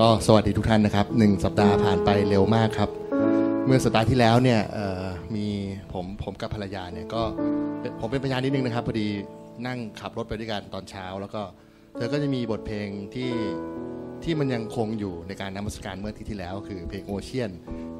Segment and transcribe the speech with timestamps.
[0.00, 2.90] ก็สวัสดีทุกท่านนะครับหนึ่งสัปดาห์ผ่านไปเร็วมากครับ
[3.66, 4.60] เมื่อสัปดาห์ที่แล้วเนี่ย
[5.34, 5.46] มี
[5.92, 7.22] ผมผมกับภรรยาเนี่ยก็
[8.00, 9.06] ผมเป็นพยานนิดนึงนะครับพอดี
[9.66, 11.42] นั่งขับรถไปด้วยกันตอนเช้า แล้วก็
[11.96, 13.30] เธอก็จะมีบทเพลงที่
[14.24, 17.50] ที่มันยังคงอยู่ในการนมัสการเมื่อที่ที่แล้ว คือเพลง Ocean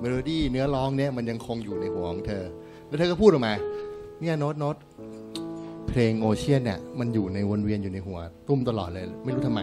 [0.00, 2.44] melody เนื้อร้องเนี่ยมันยังคงอยู่ในหัวของเธอ
[2.86, 3.54] แล้วเธอก็พูดออกมา
[4.20, 4.76] เนี่ยโน้ตโน้ต
[5.88, 8.18] เพลง Ocean เนี่ยมันอยู่ในวนเวียนอยู่ในหัว
[8.48, 9.62] ตุ้มตลอดเลย ไม่รู้ทำไม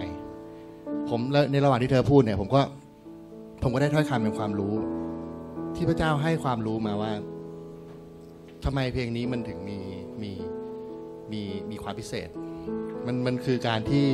[1.10, 1.22] ผม
[1.52, 2.62] ในระหว่างที่เธอพูดเนี่ย ผมก็
[3.64, 4.74] ผมก็ได้ถ้อยคำเป็นความรู้
[5.76, 7.12] ที่พระเจ้าให้ความรู้มาว่า
[8.66, 9.80] ทำไมเพลงนี้มันถึงมี
[10.22, 10.32] มี
[11.32, 12.30] มีมีความพิเศษ
[13.06, 14.06] มันมันคือการที่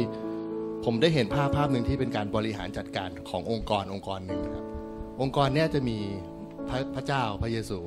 [0.86, 4.66] ผมได้เห็นภาพภาพหนึ่งที่เป็นการบริหารจัดการขององค์กรองค์กรหนึ่งนะครับ
[5.22, 5.98] องค์กรเนี้ยจะมี
[6.70, 7.80] พระพระเจ้าพระเยซู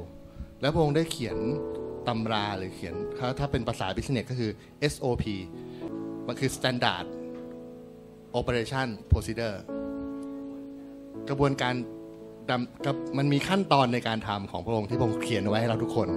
[0.61, 1.37] แล้วพระองค์ได้เขียน
[2.09, 4.51] ตำราหรือเขียนถ้าถ้าเป็นภาษาบิสเนสก็คือ
[4.93, 5.25] SOP
[6.27, 7.07] มันคือ Standard
[8.39, 9.57] Operation Procedure
[11.29, 11.75] กระบวนการ
[12.51, 16.09] ดำกับมันมีขั้นตอนในการทำของพระองค์ที่พระองค์เขียนเอาไว้ให้เราทุกคน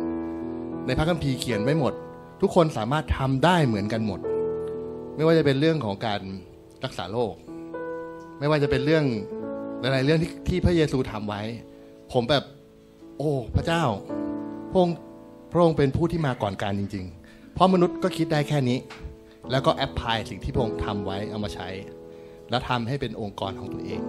[0.88, 1.94] ในพระคัมภีร์เขียนไว้หมด
[2.42, 4.20] ทุกคนสามารถทำได้เหมือนกันหมด
[5.16, 6.22] ไม่ว่าจะเป็นเรื่องของการ
[6.86, 7.34] รักษาโรค
[8.40, 9.06] ไม่ว่าจะเป็นเรื่อง
[9.82, 11.42] หลายๆเรื่องที่ที่พระเยซูทำไว้
[12.14, 12.44] ผมแบบ
[13.18, 13.84] โอ้ พระเจ้า
[14.72, 14.98] พระองค์
[15.52, 18.78] พระองค์เป็นผู้ที่มาก่อนการจริง ๆ เพราะมนุษย์ก็คิดได้แค่นี้
[19.52, 21.68] แล้วก็แอพพลายสิ่งที่พระองค์ทำไว้เอามาใช้
[22.52, 24.02] แล้วทำให้เป็นองค์กรของตัวเอง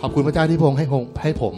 [0.00, 1.54] ขอบคุณพระเจ้าที่พระองค์ให้ผมให้ผม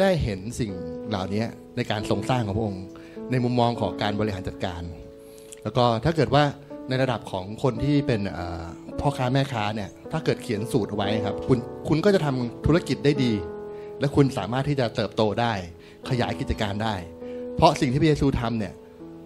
[0.00, 0.72] ได้เห็นสิ่ง
[1.08, 1.44] เหล่านี้
[1.76, 2.84] ในการทรงสร้างของพระองค์
[3.30, 4.82] ในมุมมองของการบริหารจัดการ
[5.62, 6.44] แล้วก็ถ้าเกิดว่า
[6.88, 8.20] ในระดับของคนที่เป็น
[9.00, 13.32] พ่อค้าแม่ค้าเนี่ยถ้าเกิดเขียนสูตรเอาไว้ครับ คุณคุณก็จะทำธุรกิจได้ดี
[14.00, 15.52] และคุณสามารถที่จะเติบโตได้
[16.08, 16.94] ขยายกิจการได้
[17.56, 18.74] เพราะสิ่งที่พระเยซูทำเนี่ย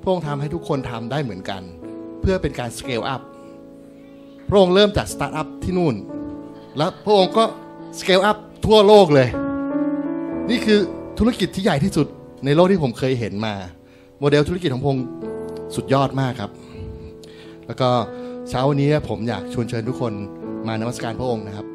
[0.02, 1.62] พระองค์ทำให้ทุกคนทำได้เหมือนกัน
[2.20, 3.22] เพื่อเป็นการ scale up
[4.48, 5.94] พระองค์เริ่มจากสตาร์ทอัพที่นู่น
[6.76, 7.44] แล้วพระองค์ก็
[7.98, 9.28] scale up ทั่วโลกเลย
[10.50, 10.78] นี่คือ
[11.18, 12.06] ธุรกิจที่ใหญ่ที่สุด
[12.44, 13.54] ในโลกที่ผมเคยเห็นมา
[14.18, 15.06] โมเดลธุรกิจของพระองค์
[15.74, 16.50] สุดยอดมากครับ
[17.66, 17.88] แล้วก็
[18.48, 20.12] เช้าวันนี้ผมอยากชวนเชิญทุกคน
[20.66, 21.66] มานมัสการพระองค์นะครับ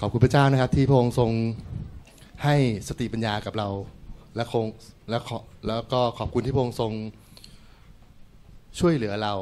[0.00, 1.30] ขอบคุณพระเจ้านะครับ ที่พระองค์ทรง
[2.44, 2.56] ให้
[2.88, 3.68] สติปัญญากับเรา
[4.36, 4.66] และคง
[5.10, 5.38] และขอ
[5.68, 6.92] แล้วก็ขอบคุณที่พระองค์ทรง
[8.78, 9.34] ช่วยเหลือเรา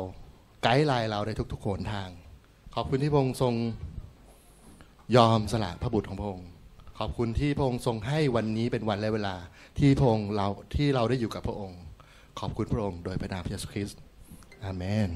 [0.62, 2.08] ไกด์ไลน์เราในทุกๆโขนทาง
[2.80, 3.54] ขอบคุณที่พระองค์ทรง
[5.16, 6.48] ยอมสละพระบุตรของพระองค์
[6.98, 9.36] ขอบคุณที่พระองค์ทรงให้วันนี้เป็นวันและเวลา
[9.78, 11.80] ที่พระองค์เราที่เราได้อยู่กับพระองค์
[12.40, 14.00] ขอบคุณพระองค์โดยพระนามพระเยซูคริสต์
[14.64, 15.10] อาเมน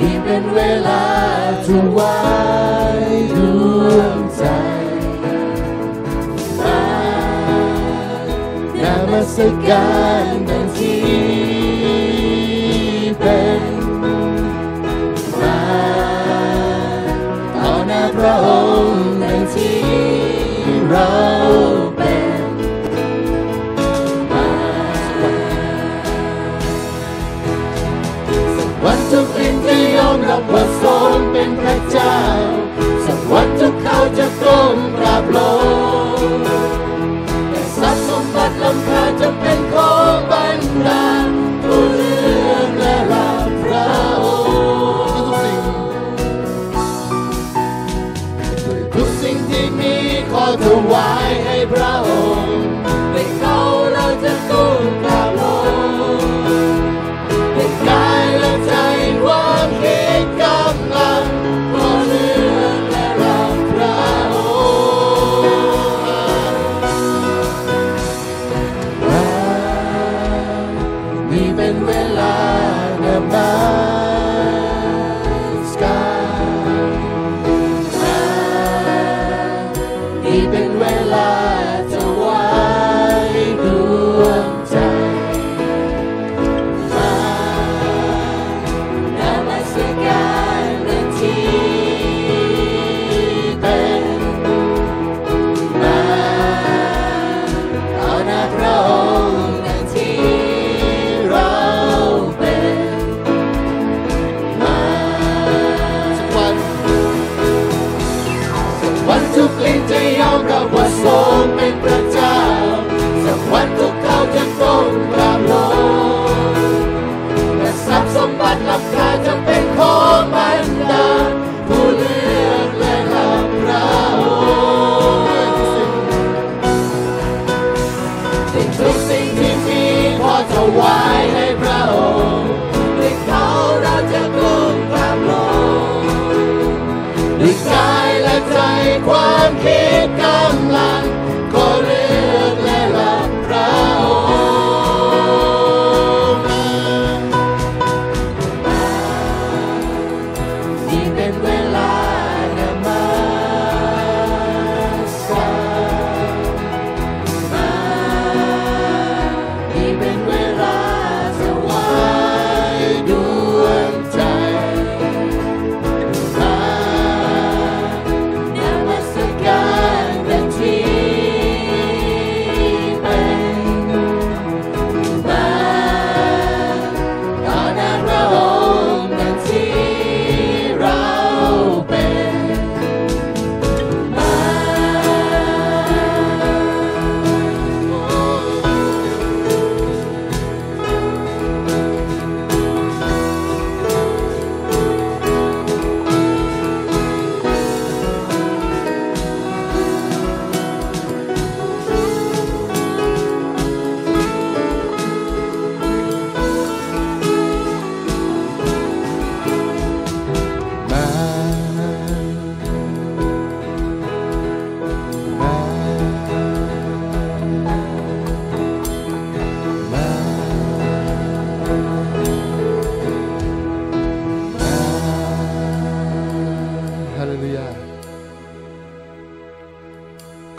[0.00, 1.04] นี่เป็นเวลา
[1.66, 2.18] ถวา
[3.00, 3.04] ย
[3.36, 3.38] ด
[3.96, 4.44] วงใจ
[6.58, 6.82] มา
[8.82, 9.36] นมัส
[9.68, 9.90] กา
[10.38, 10.39] ร
[34.50, 35.59] จะ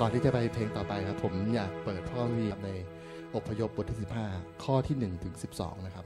[0.04, 2.70] ก่อนที่จะไปเพลงต่อไปครับ ผมอยากเปิดพ่อวีใน
[3.36, 3.98] อพยพบทที่
[4.32, 6.06] 15 ข้อที่1ถึง12 นะครับ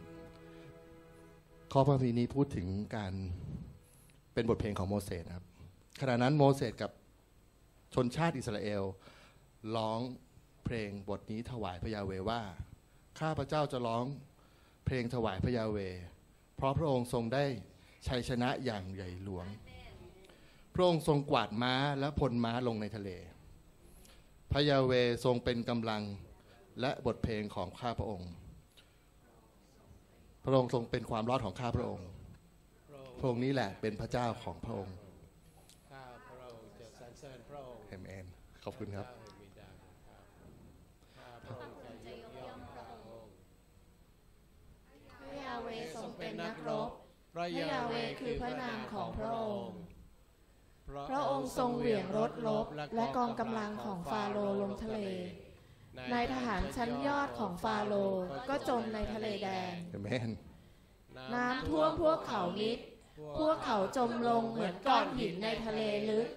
[1.74, 3.14] ข้อพระพีนี้พูดถึงการ
[4.34, 5.46] เป็นบทเพลงของโมเสสครับ
[6.02, 6.92] ขณะนั้นโมเสสกับ
[7.94, 8.84] ชนชาติอิสราเอล
[9.76, 10.00] ร้อง
[10.66, 12.42] เพลงบทนี้ถวายพระยาเวว่า
[13.20, 14.06] ข้าพระเจ้าจะร้อง
[14.86, 15.78] เพลงถวายพระยาเว
[16.56, 17.46] เพราะพระองค์ทรงได้
[18.08, 19.46] ชัยชนะอย่างใหญ่หลวง
[20.74, 23.12] พระองค์ทรงกวาดม้าและพลม้าลงในทะเล
[24.52, 24.94] พระยาเว
[25.26, 26.02] ทรงเป็นกำลัง
[26.82, 28.30] และบทเพลงของข้าพระองค์
[30.44, 32.08] พระองค์ทรงเป็นความรอดของข้าพระองค์
[33.20, 34.96] พระองค์นี้แหละเป็นพระเจ้าของพระองค์
[35.92, 38.26] ข้าพระองค์จะสรรเสริญพระองค์เอเมน
[38.64, 39.70] ขอบคุณครับพระบิดา
[40.08, 40.22] ครับ
[41.18, 43.32] ข้าพระองค์จะยกย่องพระองค์
[45.22, 46.90] พระยาเวทรงเป็นนักรบ
[47.34, 49.78] พระพระยาเวคือพระนามของพระองค์
[50.90, 52.66] พระพระองค์ทรงเหวี่ยงรถรบ
[52.96, 55.00] และกองกำลังของฟาโรห์ลงทะเล
[56.14, 60.30] นายทหารชั้นยอดของฟาโรห์ก็จมในทะเลแดงเอเมน
[61.34, 62.78] น้ำท่วมพวกเขามิด
[63.40, 66.28] พวกเขาจมลงเหมือนก้อนหินในทะเลลึก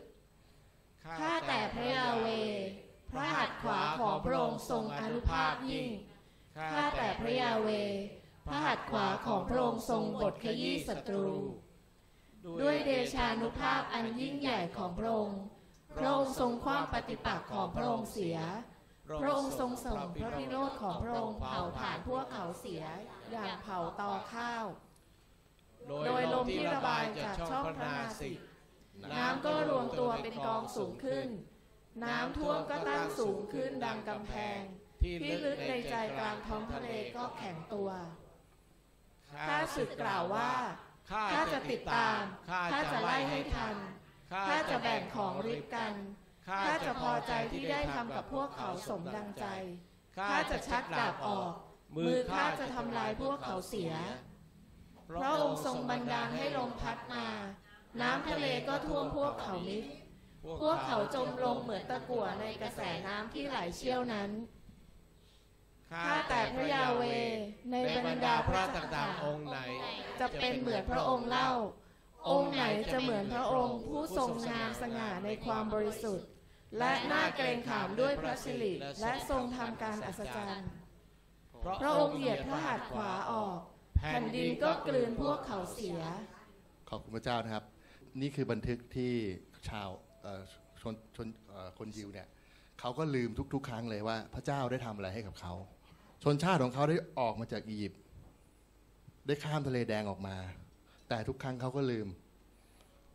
[1.19, 2.27] ข้าแต่พระยาเว
[3.11, 5.89] พระหัตถ์ขวาของพระองค์ทรงอานุภาพยิ่ง
[6.73, 7.69] ข้าแต่พระยาเว
[8.47, 11.29] พระหัตถ์ขวาของพระองค์ทรงบทขยี้ศัตรู
[12.63, 15.41] ด้วยเดชานุภาพอันยิ่งใหญ่ของพระองค์
[15.97, 18.39] พระองค์ทรงคว้าปฏิปักษ์ของพระองค์เสีย
[19.23, 22.83] พระองค์ทรงส่งพระพิโรธของพระองค์เผาผลาญพวกเขาเสีย
[23.31, 24.65] อย่างเผาตอข้าว
[26.07, 28.39] โดยลมที่ระบายจากช่องพระนาสิก
[29.13, 31.29] น้ำก็รวมตัวเป็นกองสูงขึ้น
[32.05, 34.61] น้ำท่วมก็ตั้งสูงขึ้นดังกำแพง
[35.01, 35.15] ที่
[35.45, 37.91] ลึกในใจกลางท้องทะเลก็แข็งตัว
[39.47, 40.51] ข้าศึกกล่าวว่า
[41.11, 43.77] ข้าจะติดตาม ข้าจะไล่ให้ทัน
[44.33, 45.93] ข้าจะแบ่งของริบกัน
[46.49, 49.47] ข้าจะพอใจที่ได้ทำกับพวกเขาสมดังใจ
[50.19, 51.53] ข้าจะชักดาบออก
[51.97, 53.93] มือข้าจะทำลายพวกเขาเสีย
[55.21, 57.27] พระองค์ทรงบันดาลให้ลมพัดมา
[58.01, 59.85] น้ำทะเลก็ท่วมพวกเขามิด
[60.63, 64.31] พวกเขาจมลงเหมือนตะกั่วในกระแสน้ำที่ไหลเชี่ยวนั้น
[65.93, 67.03] ข้าแต่พระยาเว
[67.71, 67.77] ใน
[68.07, 69.59] บรรดาพระต่างๆองค์ไหน
[70.21, 71.51] จะเป็นเหมือนพระองค์เล่า
[72.31, 76.29] องค์ไหนจะเหมือนพระองค์ผู้ทรงงามสง่าในความบริสุทธิ์
[76.79, 80.71] และน่าเกรงขามด้วยพระสิริและทรงทำการอัศจรรย์
[81.83, 83.59] พระองค์เหยียดพระหัตถ์ขวาออก
[83.97, 86.01] แผ่นดินก็กลืนพวกเขาเสีย
[86.91, 87.65] ขอบคุณพระเจ้านะครับ
[88.21, 89.13] นี่คือบันทึกที่
[89.69, 89.89] ชาว
[90.81, 91.29] ชนชน
[91.79, 92.29] คนยิวเนี่ย
[92.81, 95.53] เขาก็ลืมทุก ๆ ครั้งเลยว่าพระเจ้าได้ทำอะไรให้กับเขา
[96.23, 98.01] ชนชาติของเขาได้ออกมาจากอียิปต์
[99.27, 100.37] ได้ข้ามทะเลแดงออกมา
[101.09, 102.09] แต่ทุกครั้งเขาก็ลืม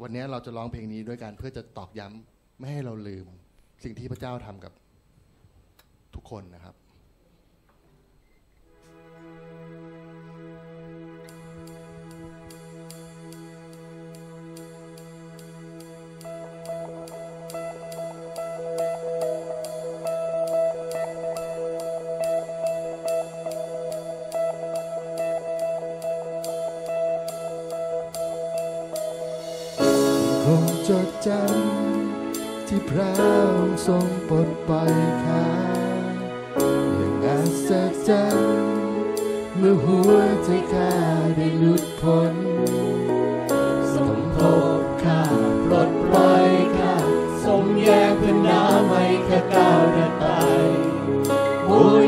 [0.02, 3.28] วันนี้เราจะร้องเพลงนี้ด้วยกันเพื่อจะตอกย้ำไม่ให้เราลืม
[3.84, 4.74] สิ่งที่พระเจ้าทำกับ
[6.16, 6.76] ทุกคนนะครับ
[31.24, 31.32] ใจ
[32.68, 34.94] ที่พระองค์ทรงปลดปล่อย
[35.26, 35.48] ข้า
[36.96, 37.38] อย่างอั
[37.68, 37.70] ศ
[38.08, 38.54] จรรย์
[39.58, 40.14] เมื่อหัว
[40.44, 40.94] ใจข้า
[41.36, 42.36] ได้หลุดพ้น
[43.94, 44.38] สมโพ
[44.82, 45.22] ธข้า
[45.66, 46.96] ปลดปล่อยข้า
[47.44, 50.26] ทรงแยกเพื่อน้ำให้ข้าก้าวได้ไป
[51.66, 52.06] โอ้ย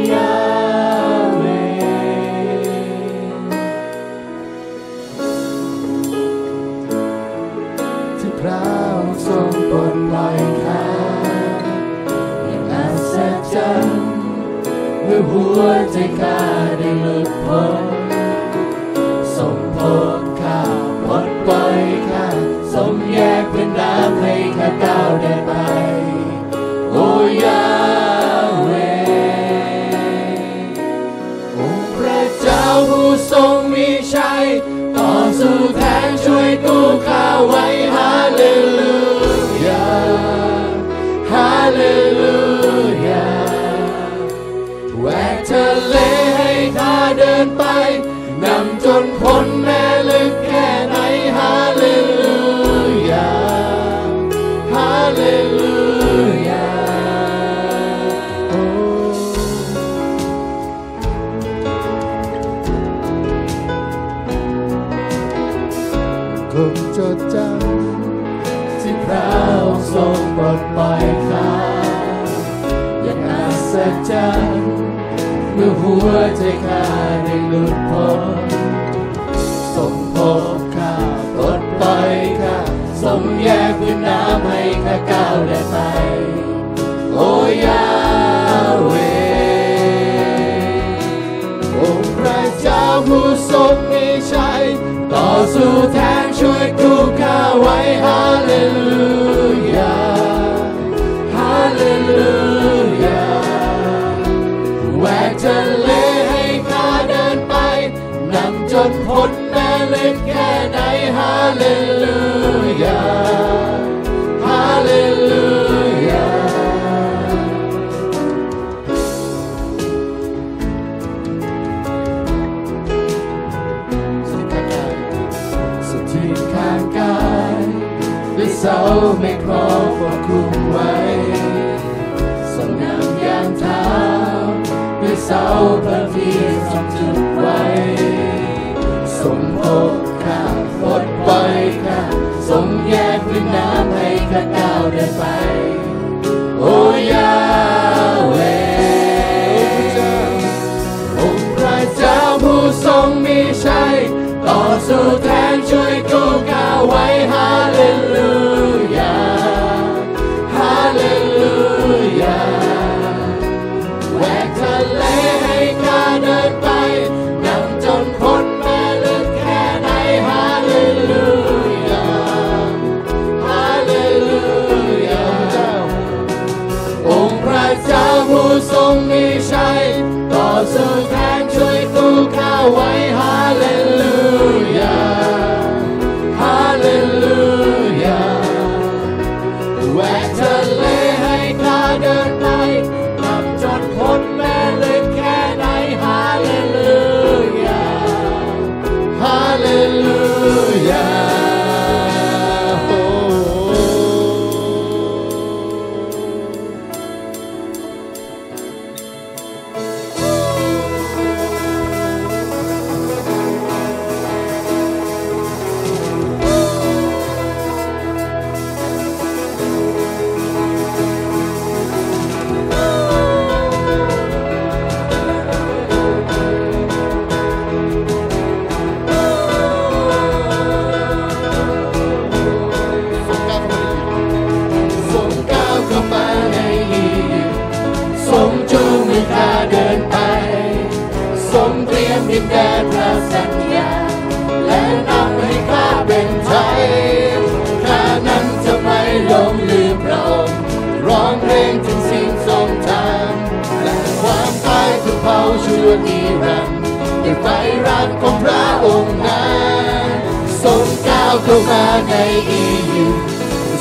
[262.49, 263.13] ดีอยู่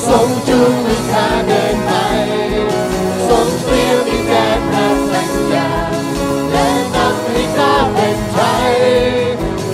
[0.07, 1.93] ทรงจูงมือข้าเดินไป
[3.29, 5.71] ทรงเปลี่ยมดินแต่พระสัญญา
[6.51, 8.39] และนำให้ข้าเป็นไท
[8.71, 8.75] ย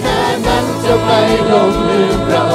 [0.01, 2.47] แค่นั้นจะไม่หลงลืมเรา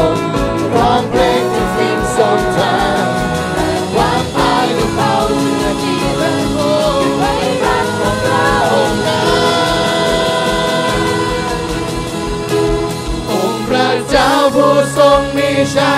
[15.75, 15.95] ช้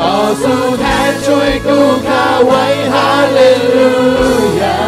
[0.00, 2.64] ต่อสู้แทนช่วยกู้ข้าไว้
[2.94, 3.40] ฮาเล
[3.74, 3.92] ลู
[4.60, 4.80] ยา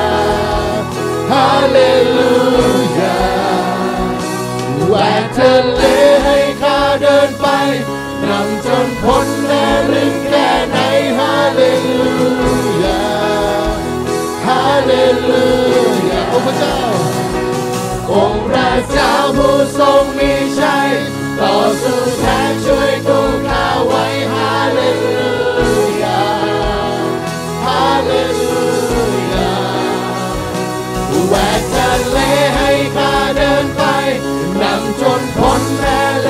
[1.32, 1.78] ฮาเล
[2.16, 2.32] ลู
[2.98, 3.18] ยา
[4.86, 5.82] แหวกทะเล
[6.24, 7.46] ให้ข้าเดินไป
[8.24, 10.78] นำจนพ้นแม่รึงแค่ไหน
[11.18, 11.62] ฮาเล
[11.98, 12.12] ลู
[12.84, 13.02] ยา
[14.46, 14.92] ฮาเล
[15.28, 15.46] ลู
[16.10, 16.78] ยาองค์พระเจ้า
[18.12, 20.90] องค์พระเจ้าผู้ทรงมีชัย
[21.40, 25.20] ต่อสู้แทนช่วยกู้ข้าไว้ฮาเลลู
[26.02, 26.22] ยา
[27.64, 28.54] ฮาเลลู
[29.32, 29.54] ยา
[31.28, 32.18] แหวกทะเล
[32.56, 33.82] ให้ข้าเดินไป
[34.60, 36.21] นำจนพ้นแม่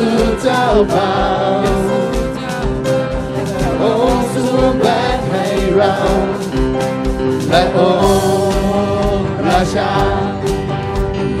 [0.00, 1.66] mistletoe bound.
[3.80, 6.54] Horses were black hay round.
[7.48, 10.40] Let old Russia,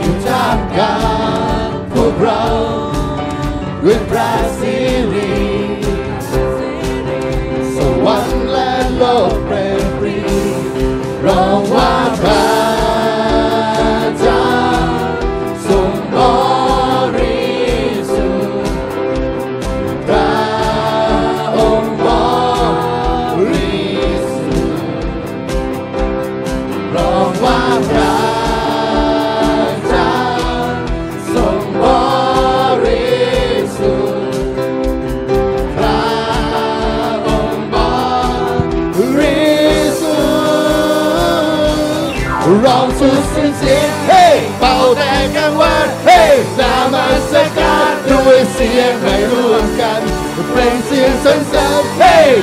[0.04, 5.02] Utah God for brown with brassy
[7.74, 9.29] So one let low.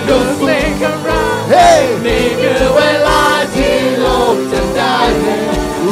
[0.09, 1.39] ดูสิ่งข้างรัก
[2.05, 3.23] นี่คือเวลา
[3.55, 5.43] ที่โลกจะได้เห็น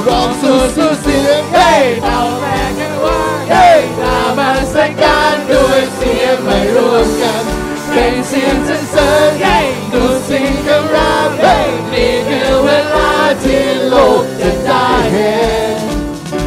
[0.08, 3.69] ร้องสู้สู้เสียงเฮ้เต่าแรงกันว่าเฮ้
[4.01, 7.43] ตามาสักการด้วยเสียงไม่รวมกัน
[7.91, 9.60] เป็นเสียงฉันเสริญเฮ้
[9.93, 11.58] ดูสิ่งข้รักเฮ้
[11.93, 13.12] นี่คือเวลา
[13.43, 15.36] ที่โลกจะได้เห็
[15.75, 15.79] น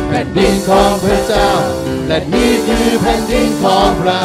[0.09, 1.51] แผ่นดินของพระเจ้า
[2.09, 4.23] และนี่คือแผ่นดินของเรา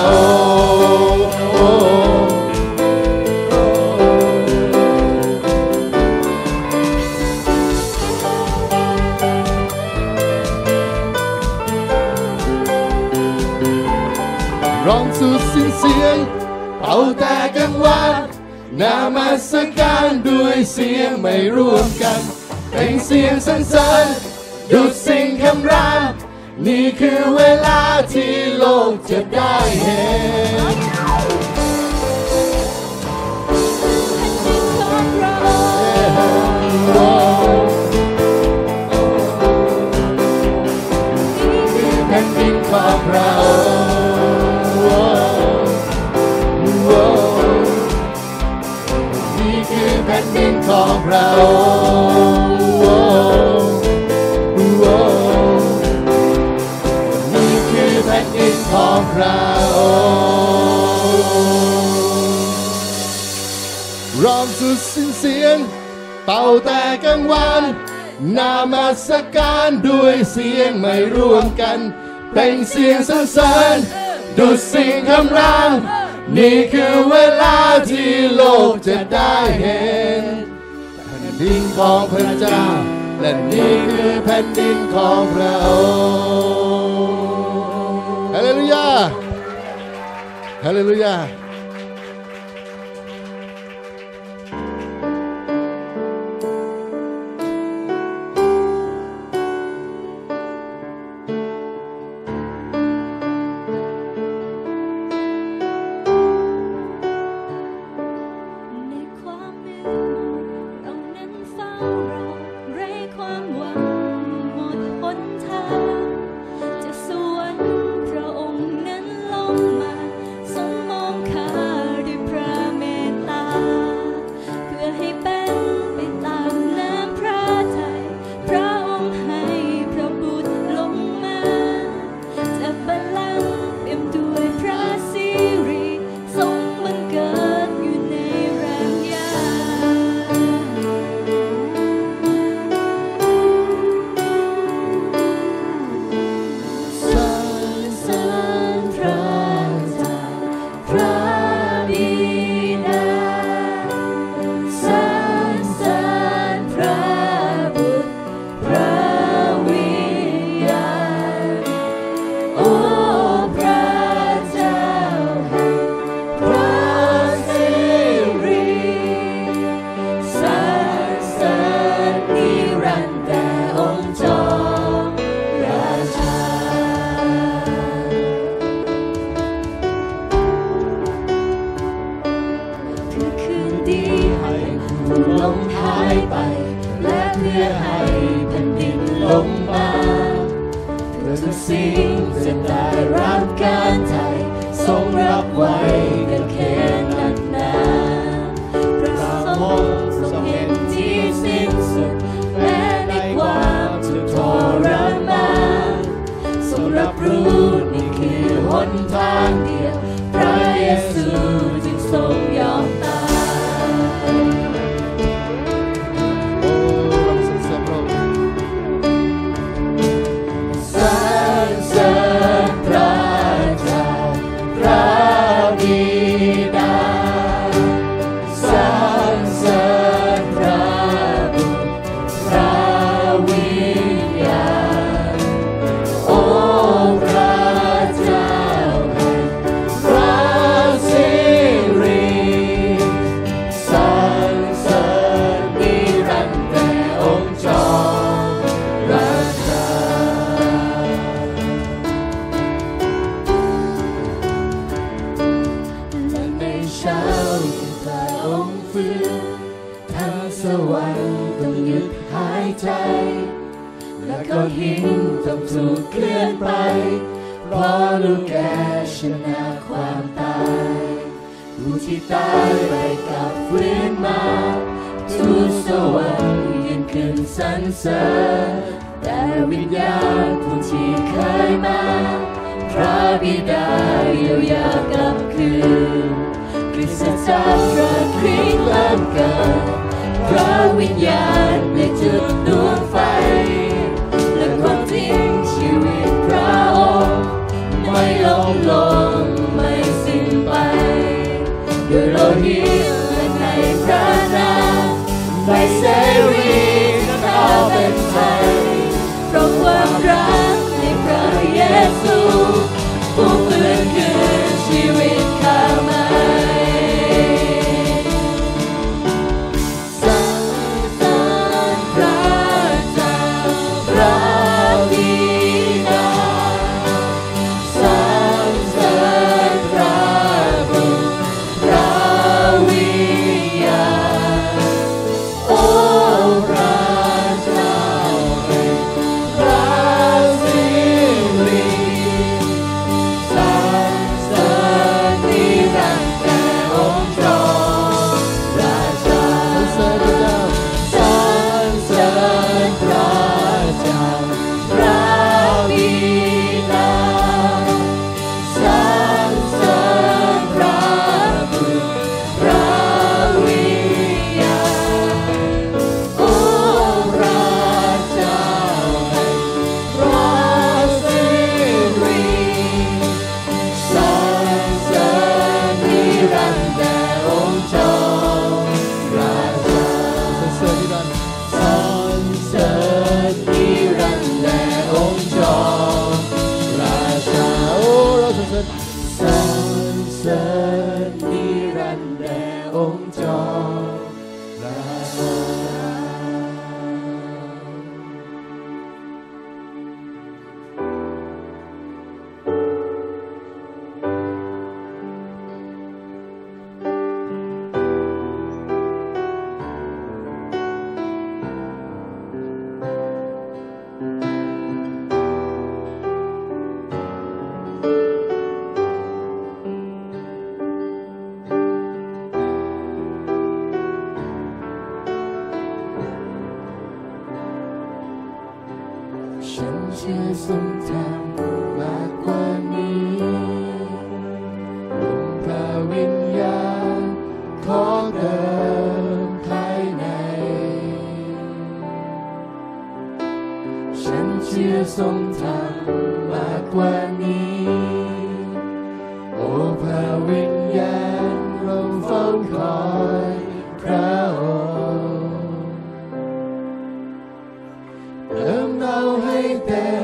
[459.85, 460.22] ใ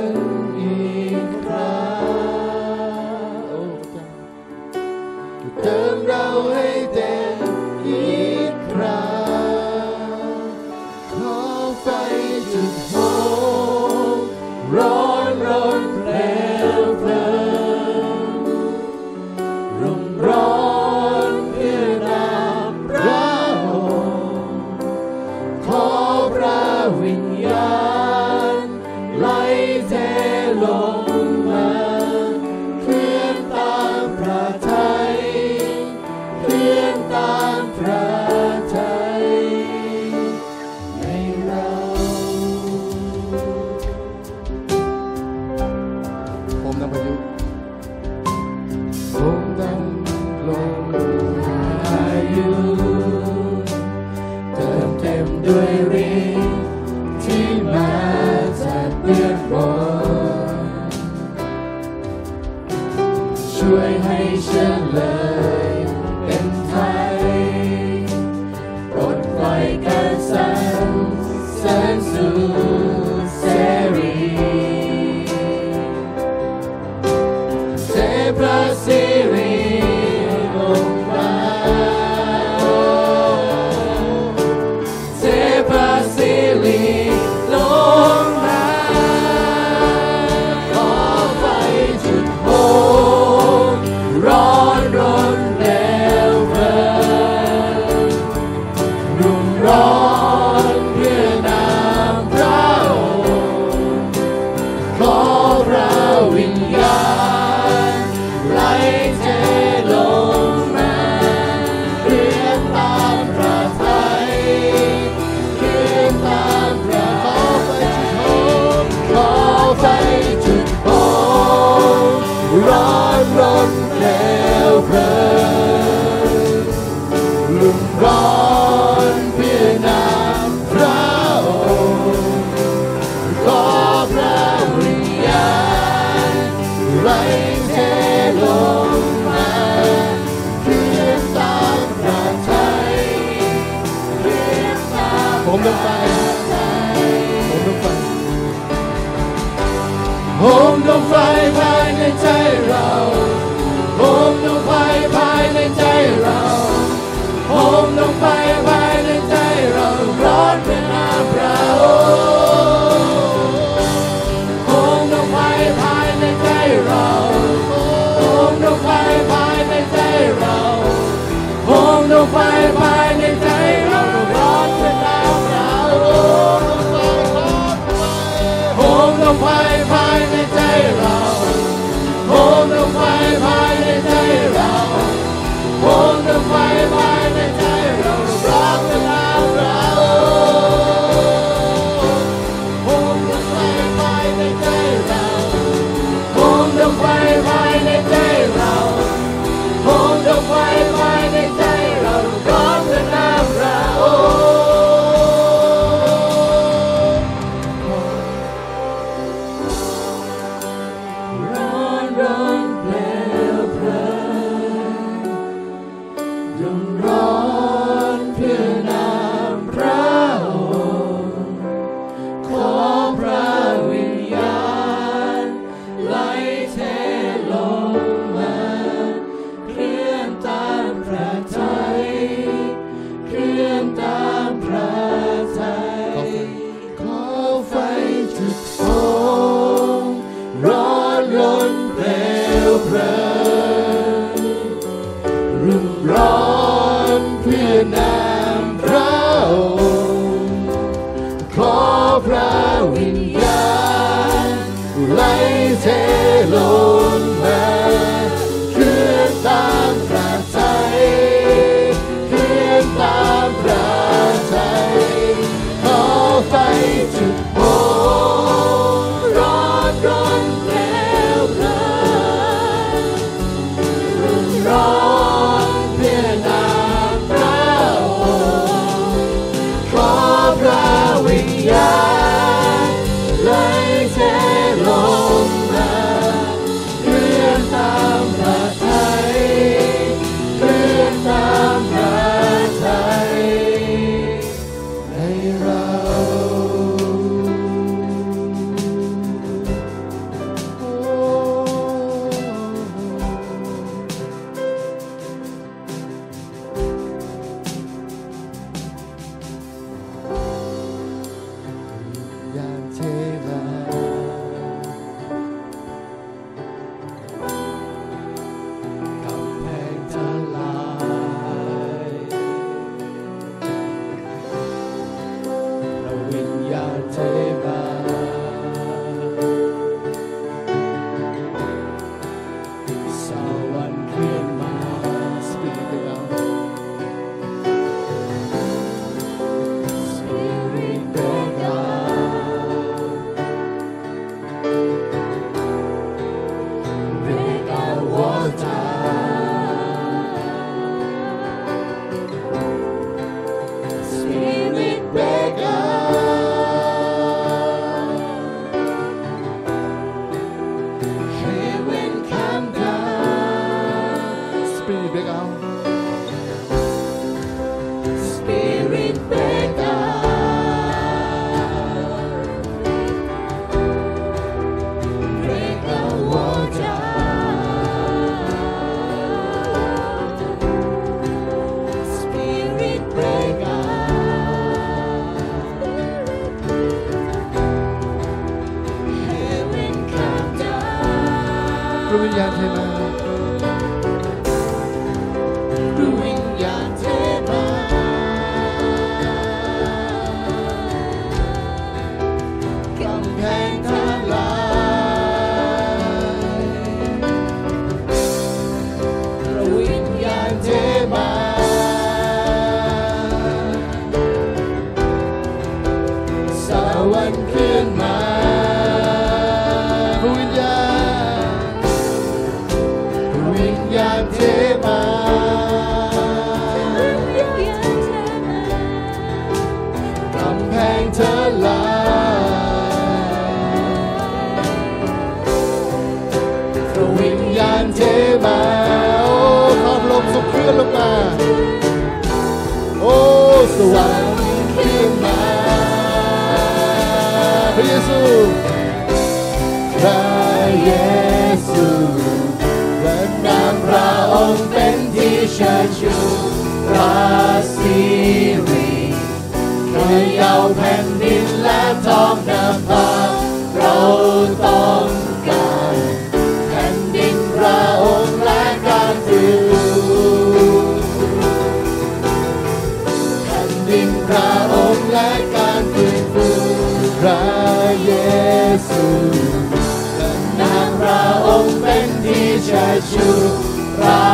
[484.03, 484.27] รา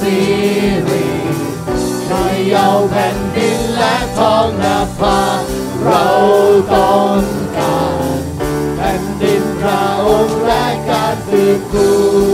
[0.00, 0.18] ศี
[0.88, 1.06] รี
[2.06, 2.10] เข
[2.52, 5.20] ย่าแผ่นดินและท้องนาภา
[5.84, 6.06] เรา
[6.74, 7.20] ต้อง
[7.56, 7.82] กา
[8.18, 8.20] ร
[8.76, 12.31] แผ่นดินพระองค์และการฟื้นฟู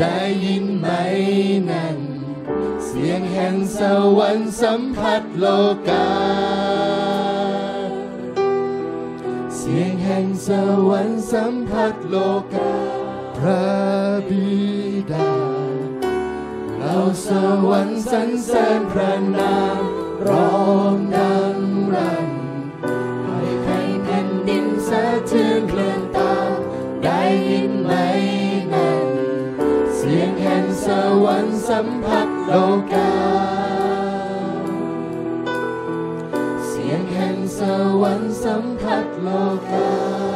[0.00, 0.88] ได้ยินไหม
[1.70, 1.98] นั่น
[2.84, 3.80] เสียงแห่งส
[4.18, 5.46] วรรค์สัมผัสโล
[5.88, 6.08] กา
[9.56, 10.48] เสียงแห่งส
[10.88, 12.16] วรรค์สัมผัสโล
[12.54, 12.72] กา
[13.36, 13.66] พระ
[14.28, 14.56] บิ
[15.12, 15.32] ดา
[16.78, 17.28] เราส
[17.68, 19.82] วรรค์สรรเสริญพระนาม
[20.28, 20.56] ร้อ
[20.94, 21.56] งดัง
[21.94, 22.30] รัน
[23.24, 26.56] ให้แผ่นดินสะเทือนเคลื่อนตาม
[27.04, 27.92] ได้ยินไหม
[30.86, 30.88] ส
[31.24, 32.52] วรรค์สัมผัสโล
[32.92, 33.12] กา
[36.66, 37.60] เสียงแห่งส
[38.02, 39.28] วรรค์สัมผัสโล
[39.72, 40.35] กา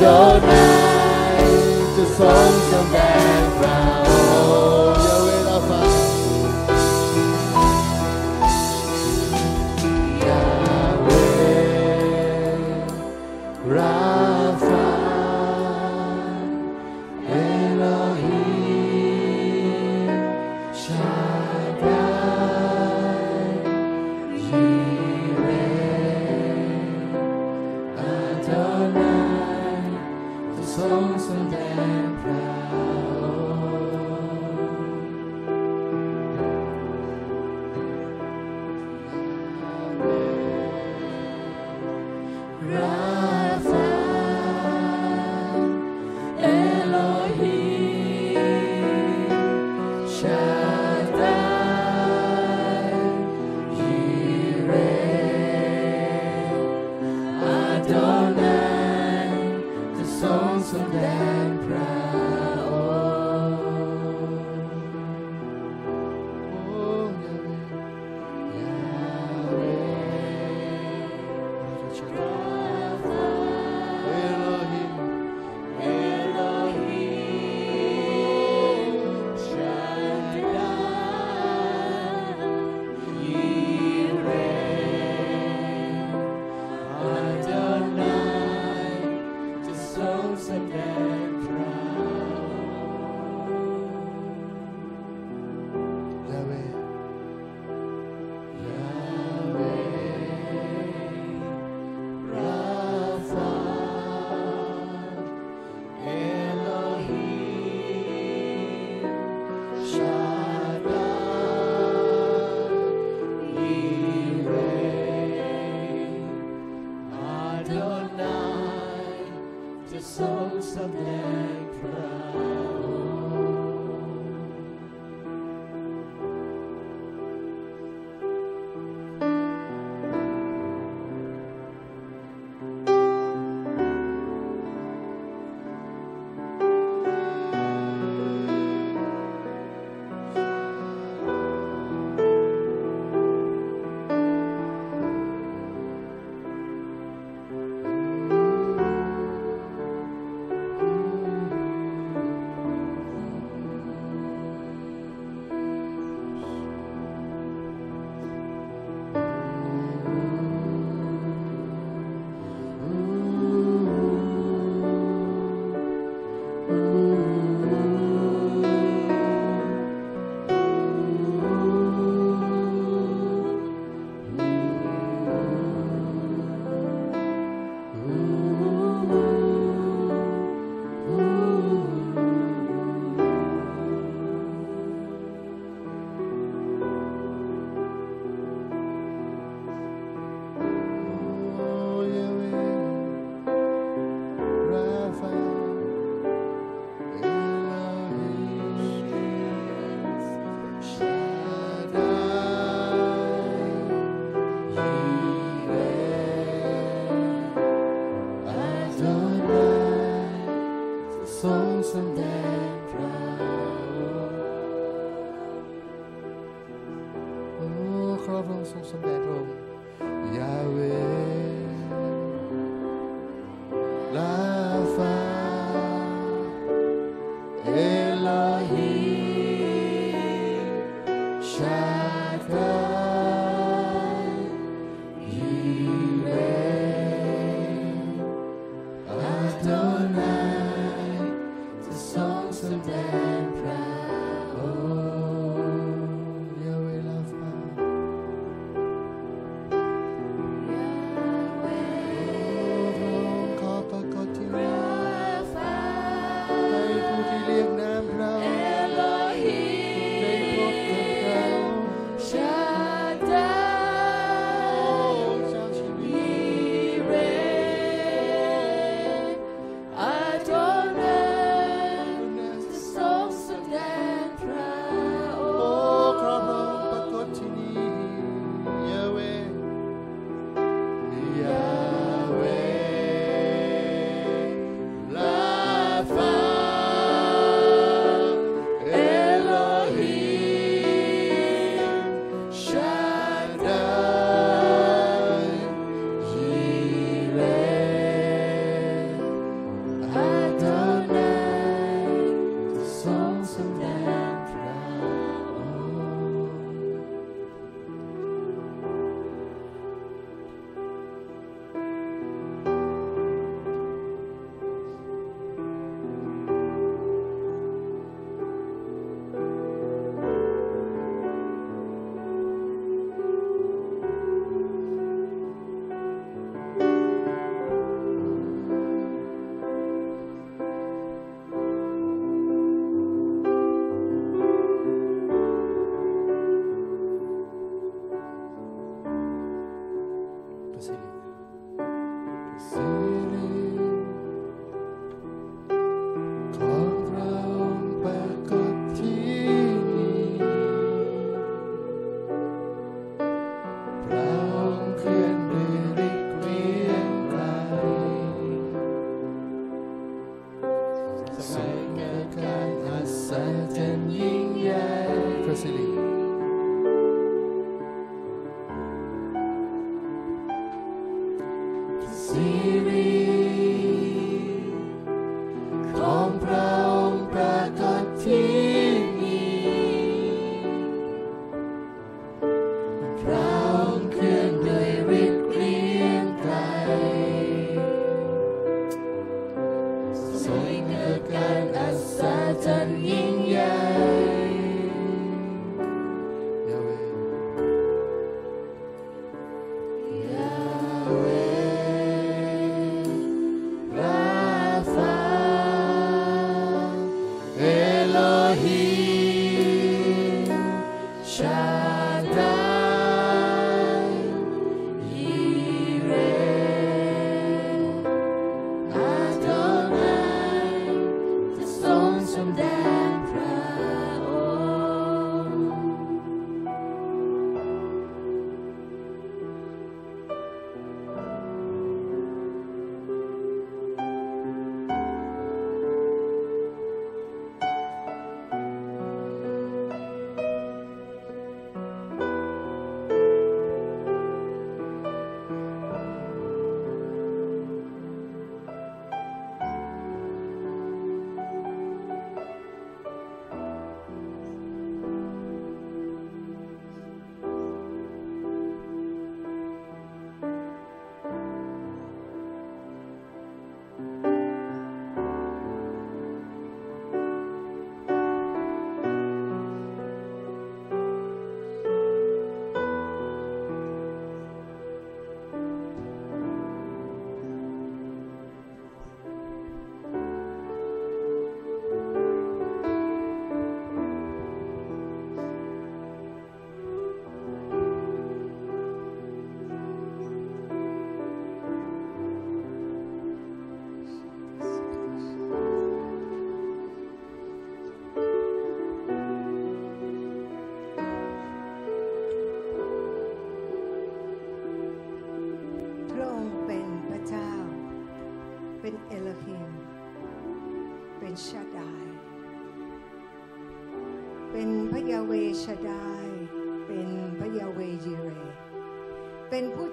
[0.00, 0.06] อาโด
[0.48, 0.64] นั
[3.38, 3.39] ย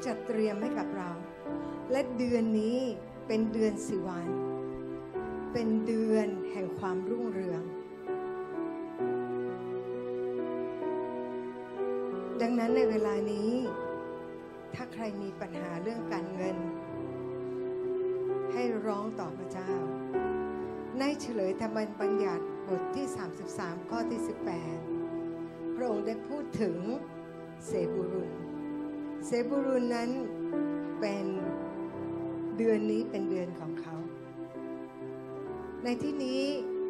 [0.07, 1.11] จัดเตรียมให้กับเรา
[1.91, 2.79] และเดือนนี้
[3.27, 4.27] เป็นเดือนสิวัน
[5.53, 7.61] เป็นเดือนแห่งความรุ่งเรือง
[12.41, 13.51] ดังนั้นในเวลานี้
[14.75, 16.57] ถ้าใครมีปัญหาเรื่องการเงิน
[18.53, 19.71] ให้ร้องต่อพระเจ้า
[20.99, 23.05] ในเฉลยธรรมบัญญัติบทที่
[23.49, 24.21] 33 ข้อที่
[24.97, 26.77] 18 พระองค์ได้พูดถึง
[27.65, 28.26] เซบูรุน
[29.29, 30.09] เซบูรุนนั้น
[30.99, 31.25] เป็น
[32.57, 33.95] เดือนนี้เป็นเดือนของเขา
[35.83, 36.41] ในที่นี้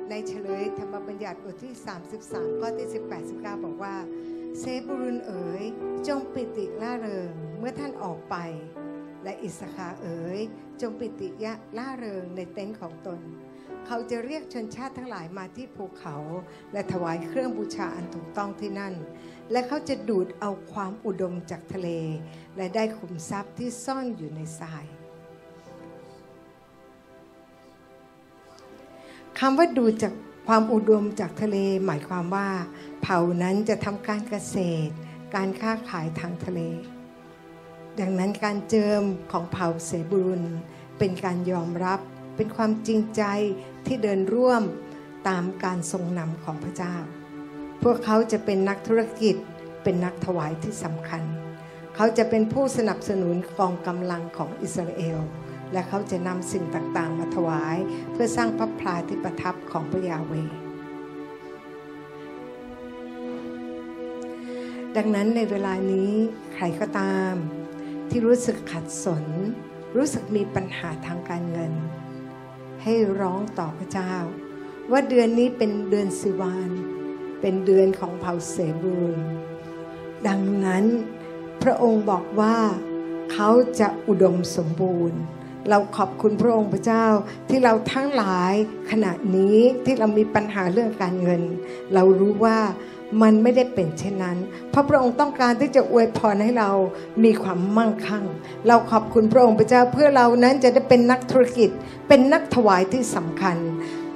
[0.10, 1.74] ในเฉลยธรรมบัญญัติบทที่
[2.18, 3.96] 33 ข้อที่ 18 19 บอกว่า
[4.60, 5.64] เซบูรุนเอ๋ย
[6.08, 8.36] จงปิติล่าเริงเมื่อท่านออกไป
[9.24, 10.40] และอิสคาเอ๋ย
[10.82, 13.20] จงปิติยะล่าเริงในเต็นท์ของตน
[13.88, 16.16] เขาจะเรียกชนชาติทั้งหลายมาที่ภูเขา
[16.74, 18.94] และถวายเครื่องบูชาอันถูกต้องที่นั่น
[19.52, 21.90] และเขาจะดูดเอาความอุดมจากทะเล
[22.58, 24.86] และได้ขุมทรัพย์ที่ซ่อนอยู่ในทราย
[29.40, 30.14] คำว่าดูดจาก
[30.48, 32.50] ความอุดมจากทะเลหมายความว่า
[33.02, 34.58] เผ่านั้นจะทำการเกษ
[34.88, 34.94] ตร
[35.36, 36.62] การค้าขายทางทะเล
[38.00, 40.44] ดังนั้นการเจิมของเผ่าเสบุรุน
[40.98, 42.00] เป็นการยอมรับ
[42.36, 43.24] เป็นความจริงใจ
[43.88, 44.64] ที่เดินร่วม
[45.30, 46.96] ตามการทรงนำของพระเจ้า
[47.84, 49.36] พวกเขาจะเป็นนักธุรกิจ
[49.84, 51.24] เป็นนักถวายที่สำคัญ
[51.96, 55.20] เขาจะเป็นผู้สนับสนุนกองกำลังของอิสราเอล
[55.74, 57.78] และเขาจะนำสิ่งต่างๆ มาถวาย
[58.12, 60.34] เพื่อสร้างพระพลาที่ประทับของพระยาเว
[64.96, 66.12] ดังนั้นในเวลานี้
[66.54, 67.34] ใครก็ตาม
[68.10, 69.26] ที่รู้สึกขัดสน
[69.98, 71.74] รู้สึกมีปัญหาทางการเงิน
[72.90, 74.14] ให้ร้องต่อพระเจ้า
[74.92, 76.72] ว่าเดือนนี้เป็นเดือนสิวาน
[77.42, 79.16] เป็นเดือนของเผ่าเสบูล
[80.28, 80.86] ดังนั้น
[81.64, 82.58] พระองค์บอกว่า
[83.32, 85.20] เขาจะอุดมสมบูรณ์
[85.70, 87.06] เราขอบคุณพระองค์พระเจ้า
[87.50, 88.54] ที่เราทั้งหลาย
[88.92, 91.42] ขณะนี้ที่เรามีปัญหาเรื่องการเงิน
[91.94, 92.60] เรารู้ว่า
[93.22, 94.38] มันไม่ได้เป็นเช่นนั้น
[94.70, 96.72] เพราะพระองค์ต้องการที่จะอวยพรให้เรา
[97.24, 98.26] มีความมั่งคั่ง
[98.68, 101.70] เราขอบคุณพระองค์พระเจ้าเพื่อเรานั้นจะได้เป็นนักธุรกิจ
[102.08, 103.58] เป็นนักถวายที่สำคัญ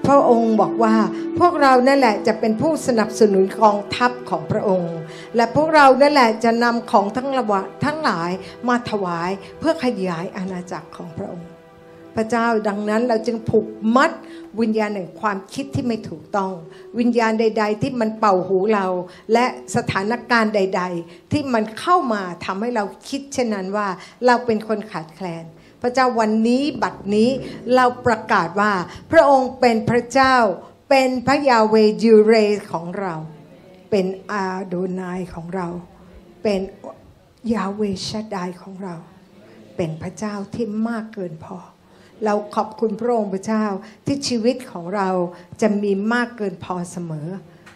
[0.08, 0.96] พระองค์บอกว่า
[1.40, 4.96] พวกเรานั่นแหละจะเป็นผู้สนับสนุนกองทัพของพระองค์
[5.36, 8.32] และพวกเรานั่นแหละจะนำของทั้งระวะทั้งหลาย
[8.68, 9.30] มาถวาย
[9.60, 11.51] เพื่อขยายอาณาจักรของพระองค์
[12.16, 14.12] พระเจ้าดังนั้นเราจึงผูกมัด
[14.62, 16.52] วิญญาณแห่งความคิดที่ไม่ถูกต้อง
[17.00, 18.88] วิญญาณใด ๆ ที่มันเป่าหูเรา
[19.34, 19.46] และ
[19.76, 23.88] สถานการณ์ใด ๆ ที่มันเข้ามาทำให้เราคิดเช่นนั้นว่า
[24.26, 25.46] เราเป็นคนขาดแคลน
[25.82, 27.30] พระเจ้าวันนี้บัดนี้
[27.76, 28.72] เราประกาศว่า
[29.12, 30.36] พระองค์เป็นพระเจ้า
[30.90, 32.34] เป็นพระยาเวยูเร
[32.72, 33.14] ของเรา
[33.92, 35.68] เป็นอาโดนายของเรา
[36.44, 36.62] เป็น
[37.54, 38.96] ยาเวชดายของเรา
[39.76, 41.58] เป็นพระเจ้าที่มากเกินพอ
[42.26, 43.66] เราขอบคุณพระองค์พระเจ้า
[44.06, 45.10] ที่ชีวิตของเรา
[45.62, 47.28] จะมีมากเกินพอเสมอ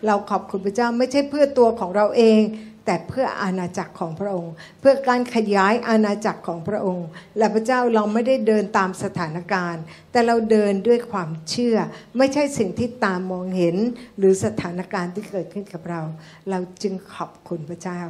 [0.06, 2.42] เราขอบคุณพระเจ้าไม่ใช่เพื่อตัวของเราเอง
[2.86, 11.78] แต่เพื่ออาณาจักรของพระองค์ เพื่อการขยายอาณาจักรของพระองค์ และพระเจ้าเราไม่ได้เดินตามสถานการณ์ แต่เราเดินด้วยความเชื่อ
[12.18, 13.76] ไม่ใช่สิ่งที่ตามมองเห็น
[14.18, 16.02] หรือสถานการณ์ที่เกิดขึ้นกับเรา
[16.50, 18.02] เราจึงขอบคุณพระเจ้า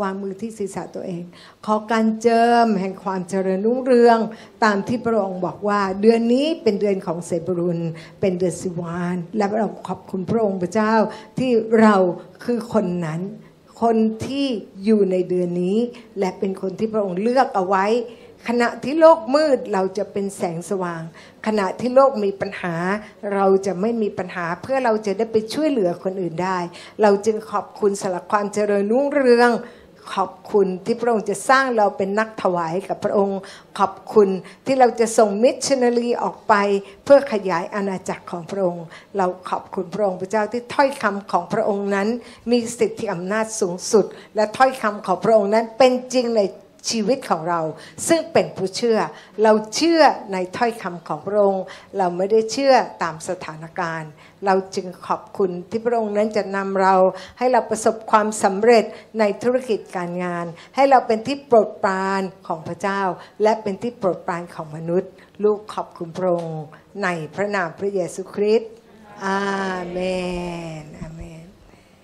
[0.00, 1.22] วางมือที่ศีรษะตัวเอง
[1.66, 4.18] ขอการเจิมแห่งความเจริญรุ่งเรือง
[4.64, 7.80] ตามที่พระองค์บอกว่า เดือนนี้เป็นเดือนของเซบรุน
[8.20, 10.94] เป็นเดือนสิวาน และเราขอบคุณพระองค์พระเจ้า
[11.38, 11.96] ที่เรา
[12.44, 13.20] คือคนนั้น
[13.82, 14.46] คนที่
[14.84, 15.78] อยู่ในเดือนนี้
[16.18, 17.86] และเป็นคนที่พระองค์เลือกเอาไว้
[18.48, 21.02] ขณะที่โลกมืดเราจะเป็นแสงสว่าง
[21.46, 22.74] ขณะที่โลกมีปัญหา
[23.34, 26.58] เราจะไม่มีปัญหาเพื่อเราจะได้ไปช่วยเหลือคนอื่นได้
[27.02, 29.50] เราจึงขอบคุณสำหรับความเจริญรุ่งเรือง
[30.14, 33.40] ขอบคุณที่พระองค์จะสร้างเราเป็นนักถวายกับพระองค์
[33.78, 34.28] ขอบคุณ
[34.66, 36.54] ที่เราจะส่งมิชชันนารีออกไป
[37.04, 38.84] เพื่อขยายอาณาจักรของพระองค์
[39.16, 42.08] เราขอบคุณพระองค์พระเจ้าที่ถ้อยคำของพระองค์นั้น
[42.50, 46.42] มีสิทธิอำนาจสูงสุด และถ้อยคำของพระองค์นั้นเป็นจริงใน
[46.90, 47.60] ชีวิตของเรา
[48.08, 48.98] ซึ่งเป็นผู้เชื่อ
[49.42, 51.64] เราเชื่อในถ้อยคำของพระองค์
[51.98, 54.10] เราไม่ได้เชื่อตามสถานการณ์
[54.46, 56.94] เราจึงขอบคุณที่พระองค์นั้นจะนำเรา
[57.38, 58.84] ให้เราประสบความสำเร็จ
[59.18, 63.02] ในธุรกิจการงาน ให้เราเป็นที่โปรดปรานของพระเจ้า
[63.42, 65.10] และเป็นที่โปรดปรานของมนุษย์
[65.44, 66.64] ลูกขอบคุณพระองค์
[67.02, 68.70] ในพระนามพระเยซูคริสต์
[69.26, 69.42] อา
[69.90, 69.98] เม
[70.82, 71.11] น